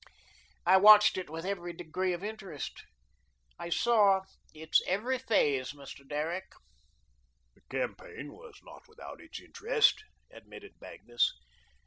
[0.65, 2.85] I watched it with every degree of interest.
[3.59, 6.07] I saw its every phase, Mr.
[6.07, 6.53] Derrick."
[7.53, 11.31] "The campaign was not without its interest," admitted Magnus.